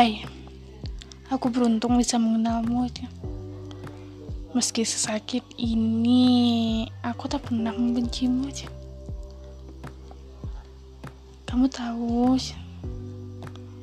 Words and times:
Hai, 0.00 0.24
aku 1.28 1.52
beruntung 1.52 2.00
bisa 2.00 2.16
mengenalmu. 2.16 2.88
Meski 4.56 4.80
sesakit 4.80 5.44
ini, 5.60 6.88
aku 7.04 7.28
tak 7.28 7.44
pernah 7.44 7.68
membencimu. 7.68 8.48
Kamu 11.44 11.68
tahu, 11.68 12.32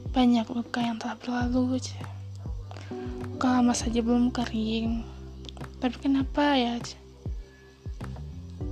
banyak 0.09 0.49
luka 0.49 0.81
yang 0.81 0.97
telah 0.97 1.21
berlalu. 1.21 1.77
Luka 3.37 3.61
lama 3.61 3.77
saja 3.77 4.01
belum 4.01 4.33
kering. 4.33 5.05
Tapi 5.77 6.01
kenapa 6.01 6.57
ya? 6.57 6.81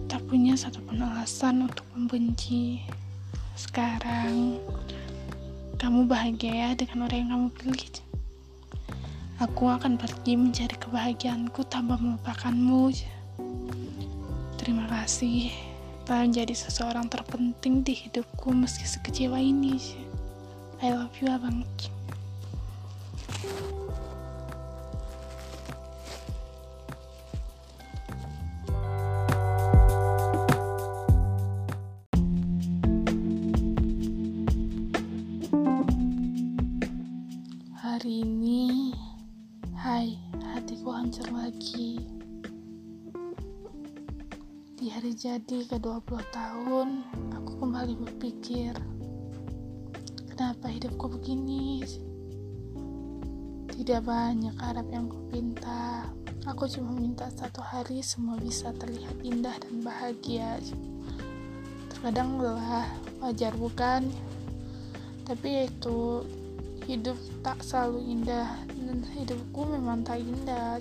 Tak 0.10 0.26
punya 0.26 0.58
satupun 0.58 0.98
alasan 0.98 1.70
untuk 1.70 1.86
membenci. 1.94 2.82
Sekarang, 3.54 4.58
kamu 5.86 6.10
bahagia 6.10 6.50
ya 6.50 6.70
dengan 6.74 7.06
orang 7.06 7.20
yang 7.22 7.30
kamu 7.30 7.48
pilih. 7.62 7.94
Aku 9.38 9.70
akan 9.70 10.02
pergi 10.02 10.34
mencari 10.34 10.74
kebahagiaanku 10.82 11.62
tanpa 11.70 12.02
melupakanmu. 12.02 12.90
Terima 14.58 14.90
kasih 14.90 15.54
telah 16.10 16.26
menjadi 16.26 16.58
seseorang 16.58 17.06
terpenting 17.06 17.86
di 17.86 17.94
hidupku 18.02 18.50
meski 18.50 18.82
sekecewa 18.82 19.38
ini. 19.38 19.78
I 20.82 20.90
love 20.90 21.14
you 21.22 21.30
abang. 21.30 21.62
Hai, 39.86 40.18
hatiku 40.42 40.98
hancur 40.98 41.30
lagi. 41.30 42.02
Di 44.82 44.90
hari 44.90 45.14
jadi 45.14 45.62
ke-20 45.70 46.26
tahun, 46.34 47.06
aku 47.30 47.62
kembali 47.62 47.94
berpikir, 47.94 48.74
kenapa 50.34 50.74
hidupku 50.74 51.06
begini? 51.06 51.86
Tidak 53.78 54.02
banyak 54.02 54.58
harap 54.58 54.90
yang 54.90 55.06
kupinta. 55.06 56.10
Aku 56.50 56.66
cuma 56.66 56.90
minta 56.98 57.30
satu 57.30 57.62
hari 57.62 58.02
semua 58.02 58.42
bisa 58.42 58.74
terlihat 58.82 59.22
indah 59.22 59.54
dan 59.62 59.86
bahagia. 59.86 60.66
Terkadang 61.94 62.42
lelah, 62.42 62.90
wajar 63.22 63.54
bukan? 63.54 64.10
Tapi 65.30 65.70
itu 65.70 66.26
hidup 66.86 67.18
tak 67.42 67.62
selalu 67.66 68.02
indah 68.14 68.50
dan 68.78 69.02
hidupku 69.18 69.66
memang 69.66 70.06
tak 70.06 70.22
indah. 70.22 70.78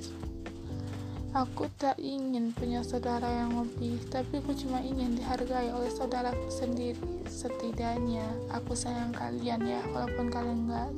Aku 1.34 1.66
tak 1.82 1.98
ingin 1.98 2.54
punya 2.54 2.86
saudara 2.86 3.26
yang 3.26 3.58
lebih 3.58 3.98
tapi 4.06 4.38
aku 4.38 4.54
cuma 4.54 4.78
ingin 4.78 5.18
dihargai 5.18 5.74
oleh 5.74 5.90
saudaraku 5.90 6.46
sendiri 6.46 7.00
setidaknya. 7.26 8.22
Aku 8.54 8.78
sayang 8.78 9.10
kalian 9.10 9.66
ya 9.66 9.82
walaupun 9.90 10.30
kalian 10.30 10.70
enggak 10.70 10.90